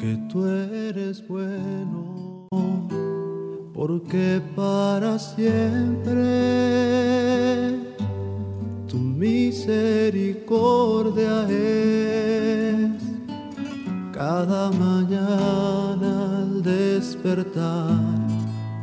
porque 0.00 0.16
tú 0.32 0.46
eres 0.46 1.28
bueno, 1.28 2.46
porque 3.74 4.40
para 4.56 5.18
siempre 5.18 6.22
tu 8.88 8.96
misericordia 8.96 11.46
es 11.50 13.02
cada 14.10 14.70
mañana 14.70 16.38
al 16.38 16.62
despertar. 16.62 18.00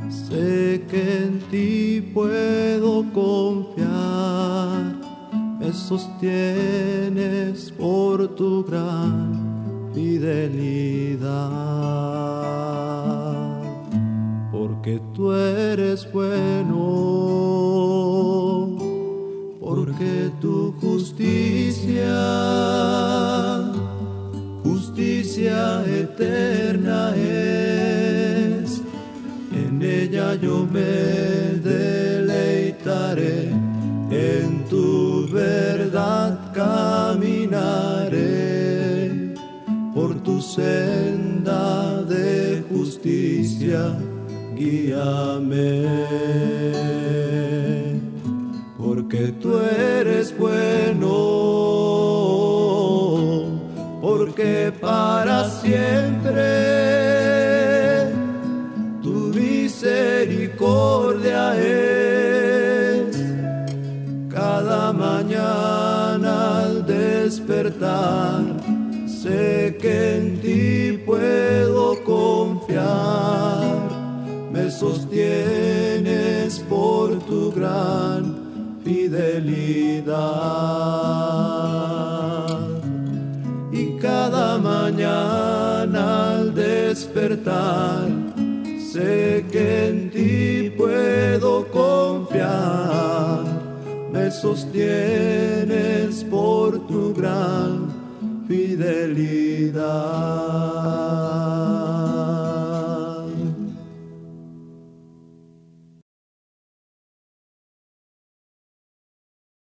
Sé 0.09 0.85
que 0.87 1.25
en 1.25 1.39
ti 1.49 2.11
puedo 2.13 3.11
confiar, 3.11 5.01
me 5.59 5.73
sostienes 5.73 7.71
por 7.71 8.35
tu 8.35 8.63
gran 8.63 9.56
fidelidad. 9.97 11.33
Porque 14.51 15.01
tú 15.15 15.31
eres 15.33 16.07
bueno. 16.11 16.77
Porque 19.59 20.31
tu 20.39 20.71
justicia, 20.79 22.15
justicia 24.63 25.83
eterna 25.85 27.15
es. 27.15 28.81
En 29.51 29.81
ella 29.81 30.35
yo 30.35 30.67
me 30.71 31.16
senda 40.57 42.01
de 42.03 42.63
justicia, 42.71 43.95
guíame. 44.55 45.85
Porque 48.75 49.33
tú 49.41 49.59
eres 49.59 50.35
bueno, 50.35 51.13
porque 54.01 54.73
para 54.81 55.47
siempre 55.61 56.41
tu 59.03 59.31
misericordia 59.41 61.55
es 61.59 63.15
cada 64.29 64.91
mañana 64.91 66.63
al 66.63 66.83
despertar. 66.85 68.76
Sé 69.21 69.75
que 69.81 70.17
en 70.17 70.39
ti 70.41 70.99
puedo 71.03 72.03
confiar, 72.03 73.89
me 74.51 74.69
sostienes 74.69 76.59
por 76.69 77.17
tu 77.25 77.51
gran 77.51 78.79
fidelidad. 78.83 80.17
Y 83.71 83.97
cada 83.97 84.59
mañana 84.59 86.37
al 86.37 86.53
despertar, 86.53 88.07
sé 88.93 89.47
que 89.51 89.87
en 89.87 90.11
ti 90.11 90.69
puedo 90.77 91.67
confiar, 91.69 93.45
me 94.13 94.29
sostienes 94.29 96.23
por 96.25 96.85
tu 96.85 97.15
gran 97.15 97.66
fidelidad. 98.47 99.87